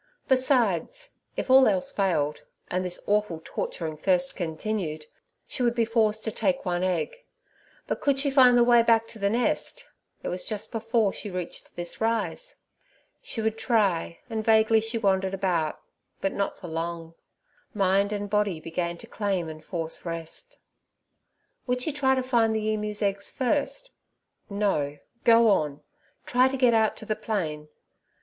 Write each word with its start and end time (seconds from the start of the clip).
Besides, 0.27 1.11
if 1.37 1.51
all 1.51 1.67
else 1.67 1.91
failed, 1.91 2.41
and 2.71 2.83
this 2.83 2.99
awful 3.05 3.39
torturing 3.45 3.95
thirst 3.97 4.35
continued, 4.35 5.05
she 5.45 5.61
would 5.61 5.75
be 5.75 5.85
forced 5.85 6.23
to 6.23 6.31
take 6.31 6.65
one 6.65 6.81
egg; 6.81 7.17
but 7.85 8.01
could 8.01 8.17
she 8.17 8.31
find 8.31 8.57
the 8.57 8.63
way 8.63 8.81
back 8.81 9.07
to 9.09 9.19
the 9.19 9.29
nest? 9.29 9.85
it 10.23 10.29
was 10.29 10.43
just 10.43 10.71
before 10.71 11.13
she 11.13 11.29
reached 11.29 11.75
this 11.75 12.01
rise. 12.01 12.55
She 13.21 13.43
would 13.43 13.59
try, 13.59 14.17
and 14.27 14.43
vaguely 14.43 14.81
she 14.81 14.97
wandered 14.97 15.35
about, 15.35 15.79
but 16.19 16.33
not 16.33 16.57
for 16.57 16.67
long—mind 16.67 18.11
and 18.11 18.27
body 18.27 18.59
began 18.59 18.97
to 18.97 19.05
claim 19.07 19.47
and 19.47 19.63
force 19.63 20.03
rest. 20.03 20.57
Would 21.67 21.83
she 21.83 21.93
try 21.93 22.15
to 22.15 22.23
find 22.23 22.55
the 22.55 22.69
emu's 22.73 23.03
eggs 23.03 23.29
first? 23.29 23.91
No, 24.49 24.97
go 25.25 25.47
on; 25.49 25.81
try 26.25 26.47
to 26.47 26.57
get 26.57 26.73
out 26.73 26.97
to 26.97 27.05
the 27.05 27.15
plain. 27.15 27.67